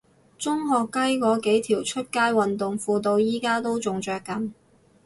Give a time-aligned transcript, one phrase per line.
[0.39, 4.51] 中學雞嗰幾條出街運動褲到而家都仲着緊